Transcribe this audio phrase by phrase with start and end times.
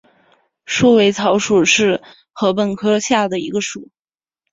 [0.65, 2.01] 束尾草属是
[2.33, 3.91] 禾本科下的一个属。